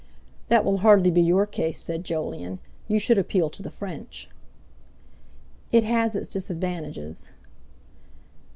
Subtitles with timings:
[0.47, 2.57] "That will hardly be your case," said Jolyon;
[2.87, 4.31] "you should appeal to the French."
[5.71, 7.29] "It has its disadvantages."